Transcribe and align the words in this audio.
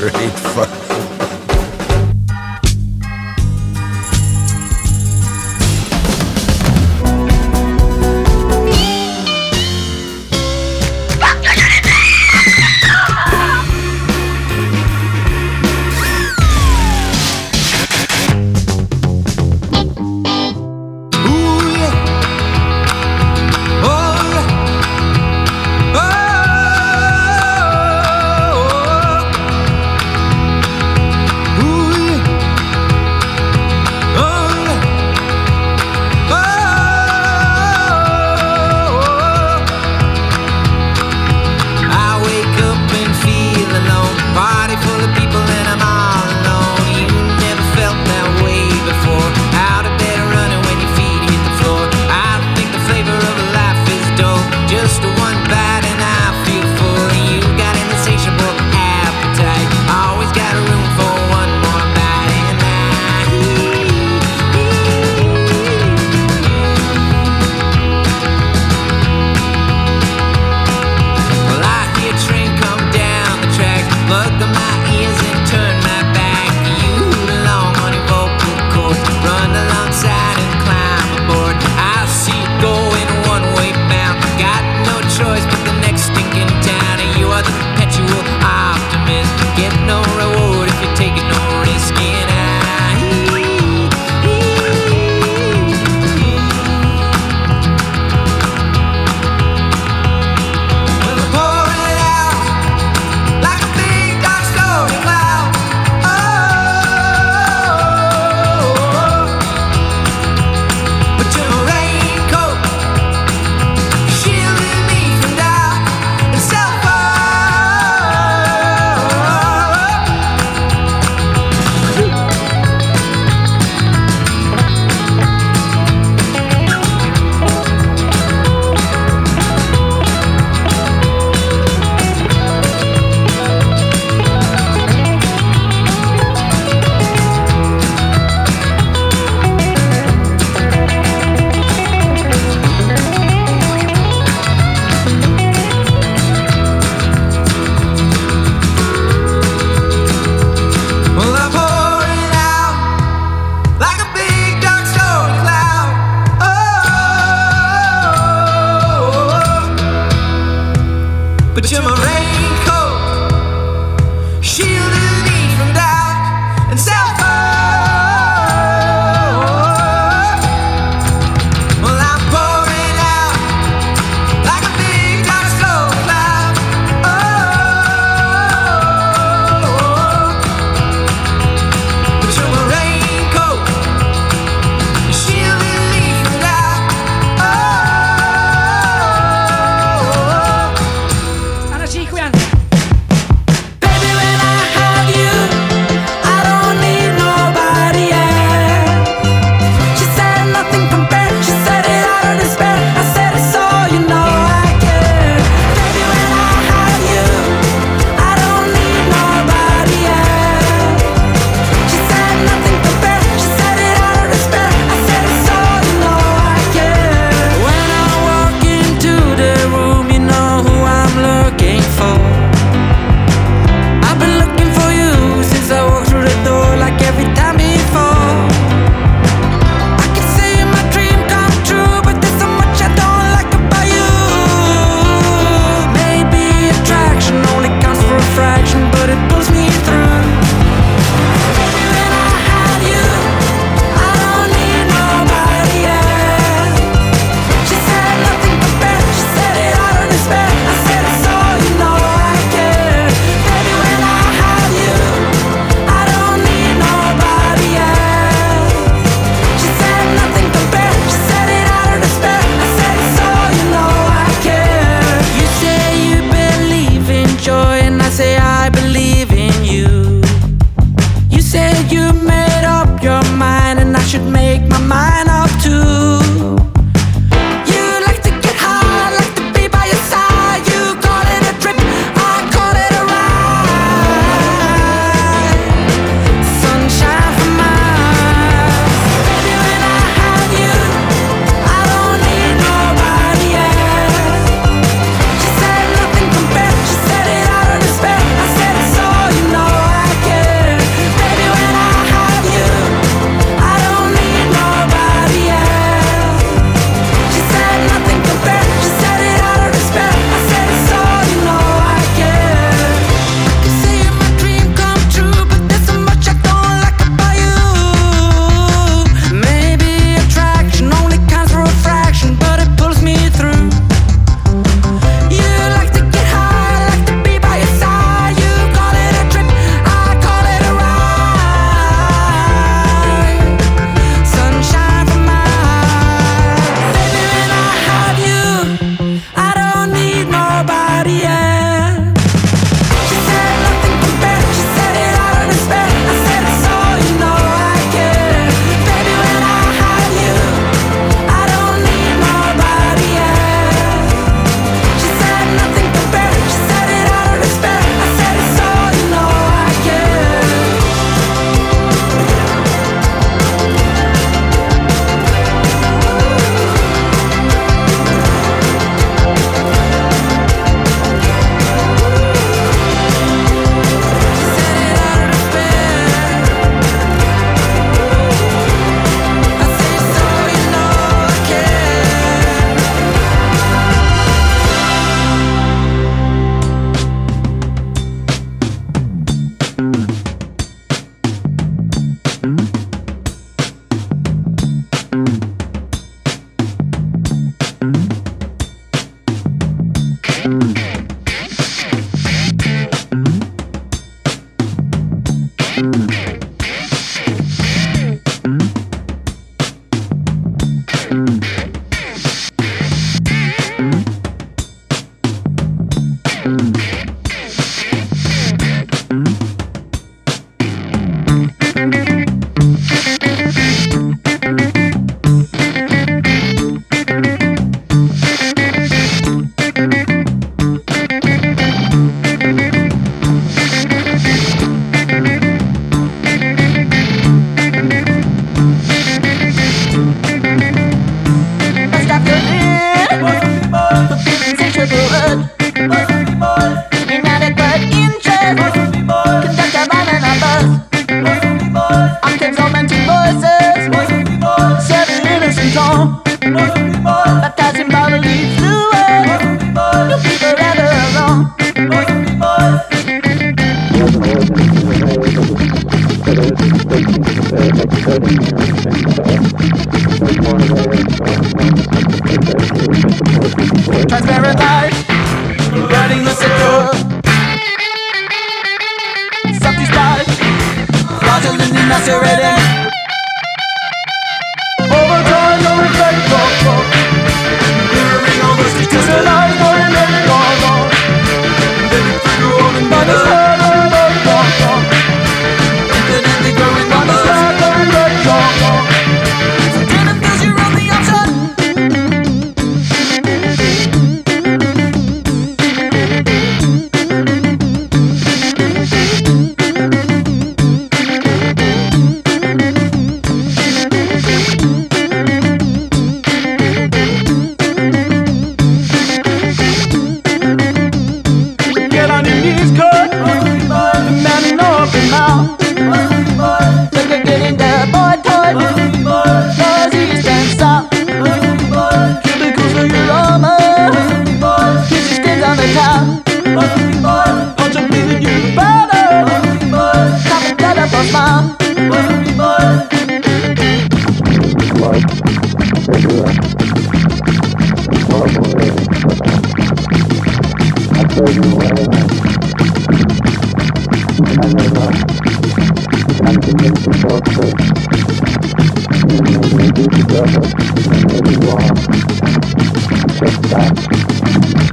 Great 0.00 0.32
fuck. 0.32 0.89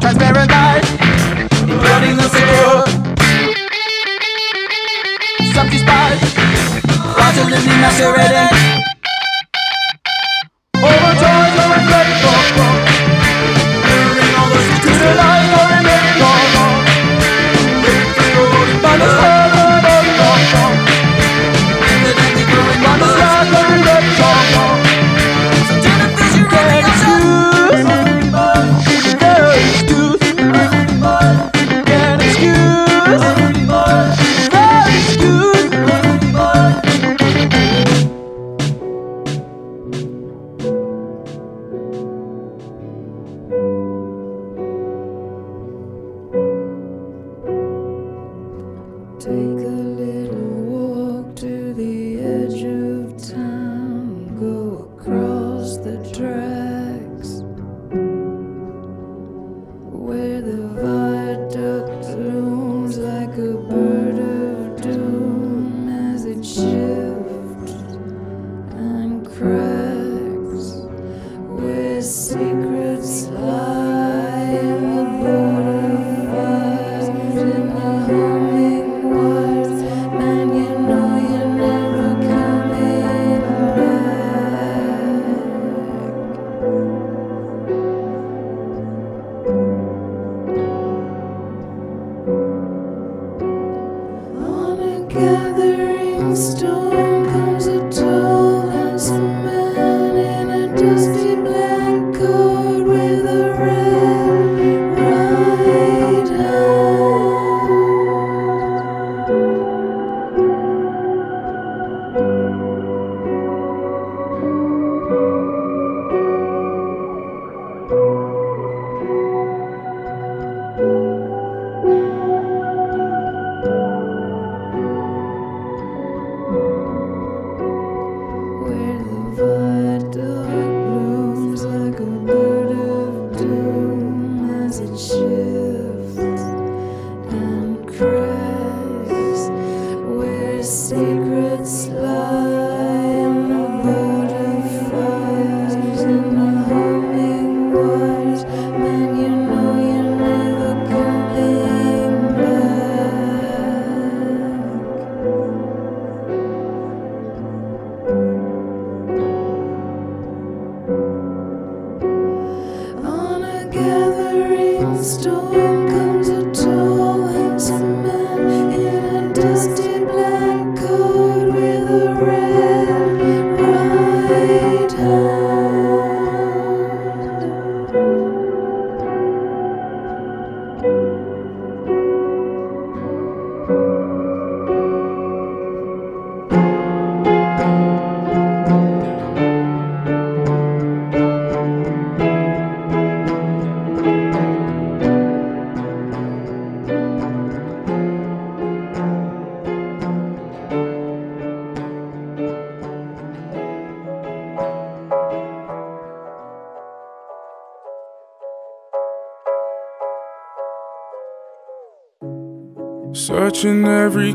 Transparent 0.02 0.50
light. 0.50 0.82
Burning 1.68 2.18
the. 2.18 2.28
Subtle 5.54 5.78
spot. 5.78 6.18
Fraudulently 7.14 7.76
macerating. 7.78 8.57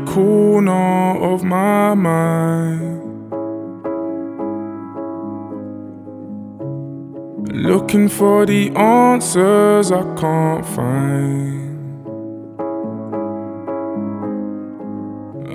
Corner 0.05 1.17
of 1.19 1.43
my 1.43 1.93
mind. 1.93 3.01
Looking 7.51 8.09
for 8.09 8.45
the 8.45 8.71
answers 8.75 9.91
I 9.91 10.03
can't 10.15 10.65
find. 10.65 11.63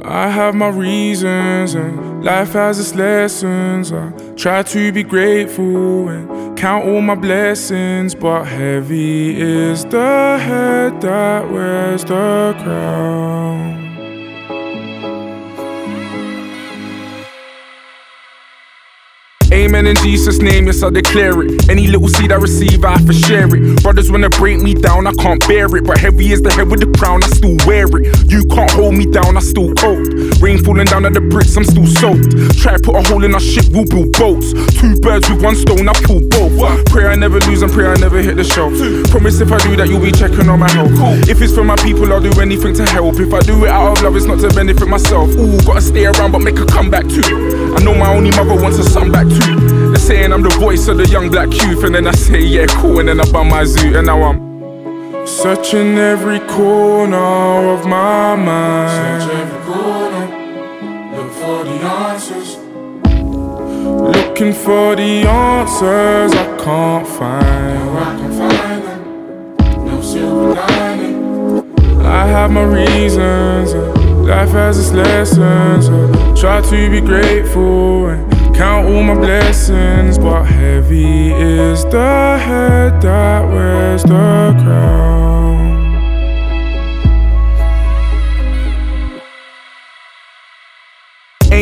I 0.05 0.31
have 0.31 0.55
my 0.55 0.69
reasons 0.69 1.75
and 1.75 2.25
life 2.25 2.53
has 2.55 2.81
its 2.81 2.95
lessons. 2.95 3.93
I 3.93 4.11
try 4.37 4.63
to 4.63 4.91
be 4.91 5.03
grateful 5.03 6.09
and 6.09 6.57
count 6.57 6.87
all 6.87 7.03
my 7.03 7.15
blessings, 7.15 8.15
but 8.15 8.45
heavy 8.45 9.39
is 9.39 9.85
the 9.85 10.39
head 10.41 11.01
that 11.03 11.51
wears 11.51 12.05
the 12.05 12.55
crown. 12.63 13.78
Amen 19.51 19.87
in 19.87 19.97
Jesus' 19.97 20.41
name, 20.41 20.67
yes, 20.67 20.83
I 20.83 20.91
declare 20.91 21.43
it. 21.43 21.71
Any 21.71 21.87
little 21.87 22.09
seed 22.09 22.33
I 22.33 22.37
receive, 22.37 22.85
I 22.85 22.99
for 22.99 23.15
share 23.15 23.49
it. 23.49 23.83
Brothers 23.83 24.11
wanna 24.11 24.29
break 24.29 24.61
me 24.61 24.75
down, 24.75 25.07
I 25.07 25.13
can't 25.15 25.41
bear 25.49 25.65
it. 25.75 25.85
But 25.85 25.99
heavy 25.99 26.33
is 26.33 26.43
the 26.43 26.53
head 26.53 26.71
with 26.71 26.81
the 26.81 26.99
crown, 26.99 27.25
I 27.25 27.29
still 27.29 27.57
wear 27.67 27.87
it. 27.89 28.31
You 28.31 28.45
can't 28.45 28.71
hold 28.71 28.95
me 28.95 29.07
down, 29.07 29.37
I 29.37 29.41
still 29.41 29.73
cold. 29.75 30.07
Rain 30.43 30.63
falling 30.63 30.85
down 30.85 31.07
at 31.07 31.15
the 31.15 31.21
bricks, 31.21 31.57
I'm 31.57 31.65
still 31.65 31.87
soaked. 31.87 32.29
Try 32.61 32.77
put 32.77 32.97
a 32.97 33.03
hole 33.09 33.25
in 33.25 33.33
our 33.33 33.41
ship, 33.41 33.65
we'll 33.73 33.87
build 33.87 34.13
boats. 34.21 34.53
Two 34.77 34.95
birds 35.01 35.29
with 35.31 35.43
one 35.43 35.57
stone, 35.57 35.89
I 35.89 35.95
pull 36.05 36.21
both. 36.29 36.85
Pray 36.93 37.07
I 37.07 37.17
never 37.17 37.41
lose 37.49 37.63
and 37.63 37.73
pray 37.73 37.87
I 37.87 37.97
never 37.97 38.21
hit 38.21 38.37
the 38.37 38.45
shelf. 38.45 38.77
Promise 39.11 39.41
if 39.41 39.51
I 39.51 39.59
do 39.65 39.77
that, 39.77 39.89
you'll 39.89 40.05
be 40.05 40.13
checking 40.13 40.49
on 40.49 40.61
my 40.61 40.71
health. 40.71 40.93
If 41.29 41.41
it's 41.41 41.55
for 41.55 41.65
my 41.65 41.77
people, 41.77 42.13
I'll 42.13 42.21
do 42.21 42.33
anything 42.41 42.75
to 42.75 42.85
help. 42.85 43.17
If 43.17 43.33
I 43.33 43.41
do 43.41 43.65
it 43.65 43.71
out 43.71 43.97
of 43.97 44.03
love, 44.05 44.17
it's 44.17 44.27
not 44.27 44.41
to 44.41 44.49
benefit 44.53 44.89
myself. 44.89 45.31
Ooh, 45.37 45.57
gotta 45.65 45.81
stay 45.81 46.05
around, 46.05 46.33
but 46.33 46.41
make 46.41 46.59
a 46.59 46.67
comeback 46.67 47.09
too. 47.09 47.75
I 47.77 47.83
know 47.83 47.95
my 47.95 48.13
only 48.13 48.31
mother 48.31 48.55
wants 48.55 48.79
a 48.79 48.85
son 48.85 49.11
back 49.11 49.27
too. 49.27 49.48
Saying 50.09 50.33
I'm 50.33 50.41
the 50.43 50.49
voice 50.59 50.89
of 50.89 50.97
the 50.97 51.07
young 51.07 51.29
black 51.29 51.53
youth, 51.53 51.85
and 51.85 51.95
then 51.95 52.07
I 52.07 52.13
say, 52.13 52.41
yeah, 52.41 52.65
cool, 52.81 52.99
and 52.99 53.11
then 53.11 53.21
I 53.21 53.31
bum 53.31 53.51
my 53.51 53.65
zoo, 53.65 53.95
and 53.95 54.07
now 54.07 54.23
I'm 54.23 55.27
searching 55.27 55.99
every 55.99 56.41
corner 56.49 57.19
of 57.75 57.85
my 57.85 58.35
mind. 58.35 59.23
Search 59.23 59.37
every 59.37 59.61
corner, 59.71 60.25
look 61.15 61.31
for 61.31 61.63
the 61.63 61.77
answers. 62.01 62.57
Looking 64.17 64.55
for 64.55 64.97
the 64.97 65.29
answers 65.29 66.33
I 66.33 66.57
can't 66.57 67.07
find. 67.07 67.79
No, 67.79 67.99
I 67.99 68.17
can 68.17 68.33
find 68.33 68.83
them. 68.85 69.85
No 69.85 70.01
silver 70.01 70.55
lining. 70.55 72.07
I 72.07 72.27
have 72.29 72.51
my 72.51 72.65
reasons. 72.65 73.75
Life 74.27 74.53
has 74.53 74.79
its 74.79 74.93
lessons. 74.93 75.89
Try 76.41 76.63
to 76.63 76.91
be 76.91 77.03
grateful 77.03 78.28
count 78.59 78.89
all 78.89 79.05
my 79.05 79.15
blessings, 79.15 80.19
but 80.19 80.43
heavy 80.43 81.31
is 81.31 81.85
the 81.85 82.39
head 82.43 83.01
that 83.01 83.47
wears 83.47 84.03
the 84.03 84.53
crown. 84.65 85.18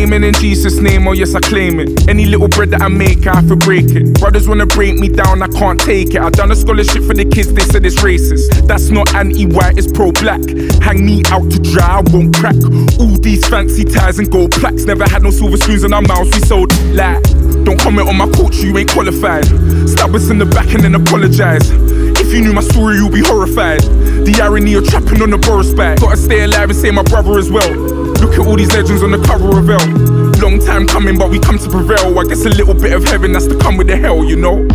Amen 0.07 0.23
in 0.23 0.35
Jesus' 0.35 0.79
name, 0.79 1.09
oh 1.09 1.13
yes, 1.15 1.35
I 1.35 1.41
claim 1.41 1.81
it. 1.81 2.09
Any 2.09 2.27
little 2.27 2.47
bread 2.47 2.71
that 2.71 2.81
I 2.81 2.87
make, 2.87 3.27
I 3.27 3.35
have 3.35 3.49
to 3.49 3.57
break 3.57 3.87
it. 3.91 4.21
Brothers 4.21 4.47
wanna 4.47 4.65
break 4.65 5.01
me 5.01 5.09
down, 5.09 5.43
I 5.43 5.49
can't 5.49 5.81
take 5.81 6.15
it. 6.15 6.21
I 6.21 6.31
done 6.31 6.53
a 6.53 6.55
scholarship 6.55 7.03
for 7.03 7.13
the 7.13 7.25
kids, 7.25 7.53
they 7.53 7.65
said 7.65 7.85
it's 7.85 7.97
racist. 7.97 8.69
That's 8.69 8.89
not 8.91 9.13
anti 9.17 9.47
white, 9.47 9.77
it's 9.77 9.91
pro 9.91 10.13
black. 10.13 10.39
Hang 10.81 11.05
me 11.05 11.25
out 11.27 11.51
to 11.51 11.59
dry, 11.59 11.99
I 11.99 12.03
won't 12.13 12.37
crack. 12.37 12.55
All 13.01 13.19
these 13.19 13.49
fancy 13.49 13.83
ties 13.83 14.21
and 14.21 14.31
gold 14.31 14.53
plaques. 14.53 14.85
Never 14.85 15.09
had 15.09 15.25
no 15.25 15.33
silver 15.33 15.57
spoons 15.57 15.83
in 15.83 15.93
our 15.93 16.03
mouths, 16.03 16.31
we 16.33 16.41
sold 16.47 16.71
like. 16.95 17.25
Don't 17.65 17.81
comment 17.81 18.09
on 18.09 18.17
my 18.17 18.31
culture, 18.31 18.65
you 18.65 18.79
ain't 18.79 18.93
qualified. 18.93 19.47
Stab 19.91 20.15
us 20.15 20.31
in 20.31 20.39
the 20.39 20.47
back 20.47 20.73
and 20.73 20.85
then 20.85 20.95
apologize. 20.95 21.69
If 22.15 22.33
you 22.33 22.43
knew 22.43 22.53
my 22.53 22.63
story, 22.63 22.95
you'd 22.95 23.11
be 23.11 23.27
horrified. 23.27 23.83
The 24.23 24.39
irony 24.41 24.75
of 24.75 24.87
trapping 24.87 25.21
on 25.21 25.31
the 25.31 25.39
Boris 25.39 25.75
back. 25.75 25.99
Gotta 25.99 26.17
stay 26.17 26.45
alive 26.45 26.71
and 26.71 26.79
say 26.79 26.93
my 26.93 27.03
brother 27.03 27.39
as 27.39 27.51
well. 27.51 27.96
Look 28.27 28.41
at 28.41 28.47
all 28.49 28.57
these 28.57 28.75
legends 28.75 29.05
on 29.05 29.13
the 29.13 29.23
cover 29.23 29.57
of 29.57 29.71
Elle. 29.71 30.43
Long 30.43 30.59
time 30.59 30.85
coming, 30.85 31.17
but 31.17 31.31
we 31.31 31.39
come 31.39 31.59
to 31.59 31.71
prevail. 31.71 32.19
I 32.19 32.25
guess 32.25 32.45
a 32.45 32.49
little 32.49 32.75
bit 32.75 32.93
of 32.93 33.05
heaven 33.05 33.35
has 33.35 33.47
to 33.47 33.57
come 33.57 33.77
with 33.77 33.87
the 33.87 33.97
hell, 33.97 34.25
you 34.25 34.35
know. 34.35 34.67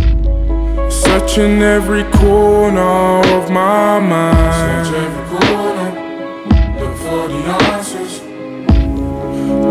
Searching 0.88 1.60
every 1.60 2.04
corner 2.04 3.20
of 3.20 3.50
my 3.50 4.00
mind. 4.00 4.86
Search 4.86 4.94
every 4.96 5.38
corner, 5.38 5.90
look 6.80 6.96
for 6.96 7.28
the 7.28 7.40
answers. 7.68 8.22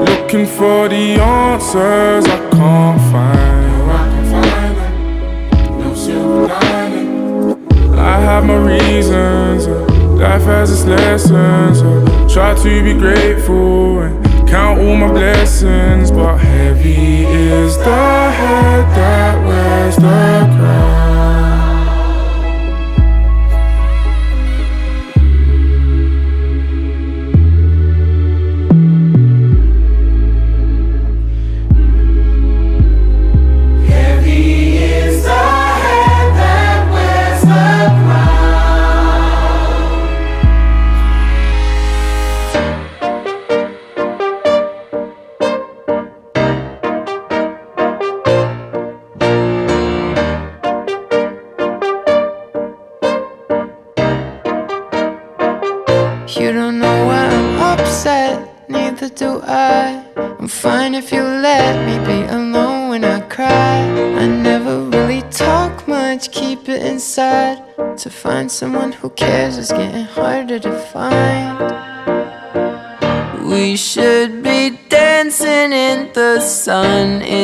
Looking 0.10 0.46
for 0.46 0.88
the 0.88 1.20
answers 1.20 2.26
I 2.26 2.38
can't 2.52 3.02
find. 3.12 3.68
No, 3.68 3.94
I 3.94 4.06
can 4.12 4.26
find 4.32 4.78
them. 4.78 5.80
No 5.80 5.96
silver 5.96 6.46
lining. 6.46 7.98
I 7.98 8.20
have 8.20 8.46
my 8.46 8.58
reasons. 8.58 9.91
Life 10.22 10.44
has 10.44 10.72
its 10.72 10.86
lessons. 10.86 11.82
I 11.82 12.28
try 12.32 12.54
to 12.54 12.84
be 12.84 12.94
grateful 12.94 14.02
and 14.02 14.48
count 14.48 14.80
all 14.80 14.96
my 14.96 15.08
blessings, 15.08 16.12
but 16.12 16.38
heavy 16.38 17.26
is 17.26 17.76
the 17.78 17.86
head 17.86 18.86
that 18.96 19.48
wears 19.48 19.96
the 19.96 20.56
crown. 20.60 20.91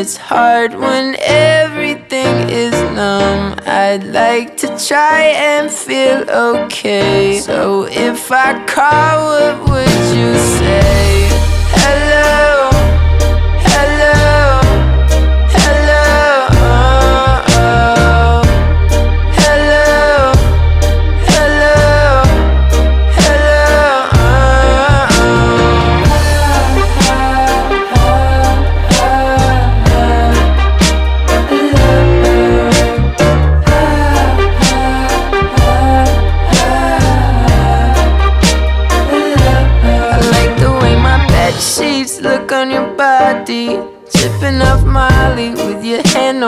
It's 0.08 0.16
hard 0.16 0.74
when 0.74 1.18
everything 1.20 2.50
is 2.50 2.72
numb. 2.96 3.60
I'd 3.66 4.06
like 4.06 4.56
to 4.64 4.68
try 4.88 5.24
and 5.36 5.70
feel 5.70 6.24
okay. 6.30 7.40
So 7.40 7.88
if 7.92 8.32
I 8.32 8.54
call, 8.66 9.18
what 9.34 9.70
would 9.70 10.00
you 10.16 10.32
say? 10.60 11.28
Hello, 11.84 12.17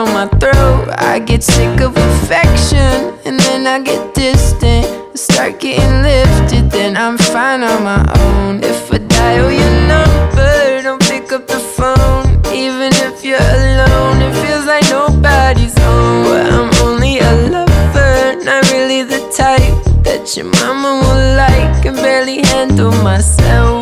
on 0.00 0.12
my 0.14 0.26
throat. 0.38 0.88
I 0.96 1.18
get 1.18 1.42
sick 1.42 1.80
of 1.80 1.96
affection, 1.96 3.12
and 3.26 3.38
then 3.40 3.66
I 3.66 3.80
get 3.80 4.14
distant. 4.14 4.86
I 4.86 5.16
start 5.16 5.60
getting 5.60 6.02
lifted, 6.02 6.70
then 6.70 6.96
I'm 6.96 7.18
fine 7.18 7.62
on 7.62 7.82
my 7.84 8.02
own. 8.22 8.64
If 8.64 8.92
I 8.92 8.98
dial 8.98 9.50
your 9.52 9.74
number, 9.94 10.82
don't 10.82 11.02
pick 11.02 11.32
up 11.32 11.46
the 11.46 11.60
phone. 11.76 12.24
Even 12.52 12.90
if 13.06 13.24
you're 13.24 13.48
alone, 13.58 14.16
it 14.26 14.34
feels 14.42 14.66
like 14.72 14.86
nobody's 14.88 15.76
home. 15.78 16.24
But 16.24 16.46
I'm 16.56 16.70
only 16.86 17.18
a 17.18 17.32
lover, 17.54 18.42
not 18.48 18.70
really 18.72 19.02
the 19.02 19.20
type 19.36 19.76
that 20.04 20.34
your 20.36 20.46
mama 20.60 20.90
will 21.02 21.24
like. 21.36 21.82
Can 21.82 21.94
barely 21.94 22.40
handle 22.42 22.92
myself 23.02 23.79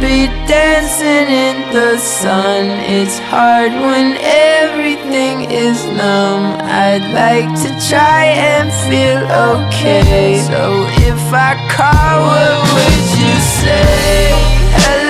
be 0.00 0.26
dancing 0.48 1.28
in 1.28 1.56
the 1.72 1.98
sun. 1.98 2.66
It's 2.88 3.18
hard 3.18 3.72
when 3.72 4.16
everything 4.20 5.50
is 5.50 5.84
numb. 5.84 6.56
I'd 6.64 7.04
like 7.12 7.50
to 7.64 7.68
try 7.88 8.24
and 8.24 8.72
feel 8.88 9.20
okay. 9.52 10.40
So 10.40 10.86
if 11.06 11.20
I 11.32 11.52
call, 11.68 12.16
what 12.28 12.60
would 12.72 13.06
you 13.20 13.34
say? 13.60 14.32
Hello. 14.84 15.09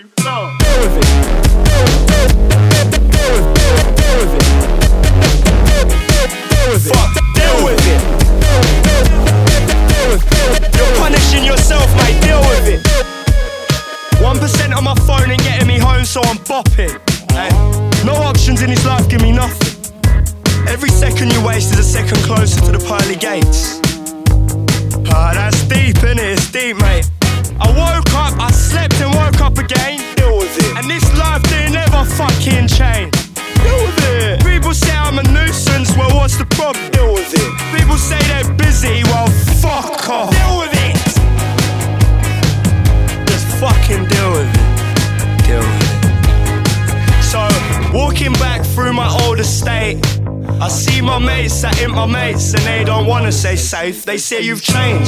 Two, 0.00 0.08
three, 0.16 0.37
They 53.92 54.18
say 54.18 54.42
you've 54.42 54.60
changed. 54.60 55.07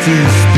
to 0.00 0.49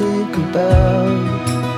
think 0.00 0.34
about 0.34 1.69